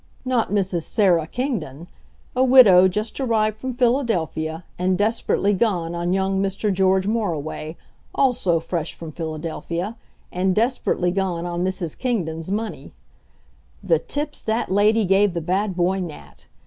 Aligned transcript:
Not 0.25 0.49
Mrs. 0.49 0.81
Sarah 0.81 1.27
Kingdon, 1.27 1.87
a 2.35 2.43
widow 2.43 2.87
just 2.87 3.19
arrived 3.19 3.55
from 3.55 3.71
Philadelphia, 3.71 4.63
and 4.79 4.97
desperately 4.97 5.53
gone 5.53 5.93
on 5.93 6.11
young 6.11 6.41
Mr. 6.41 6.73
George 6.73 7.05
Moriway, 7.05 7.75
also 8.15 8.59
fresh 8.59 8.95
from 8.95 9.11
Philadelphia, 9.11 9.95
and 10.31 10.55
desperately 10.55 11.11
gone 11.11 11.45
on 11.45 11.63
Mrs. 11.63 11.95
Kingdon's 11.95 12.49
money. 12.49 12.93
The 13.83 13.99
tips 13.99 14.41
that 14.41 14.71
lady 14.71 15.05
gave 15.05 15.35
the 15.35 15.39
bad 15.39 15.75
boy 15.75 15.99
Nat! 15.99 16.47